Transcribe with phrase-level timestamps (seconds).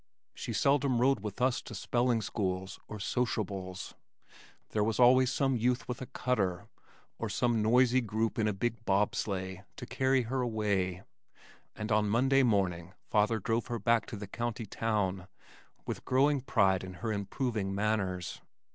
[0.33, 3.93] She seldom rode with us to spelling schools or "soshybles."
[4.69, 6.65] There was always some youth with a cutter,
[7.19, 11.03] or some noisy group in a big bob sleigh to carry her away,
[11.75, 15.27] and on Monday morning father drove her back to the county town
[15.85, 18.41] with growing pride in her improving manners.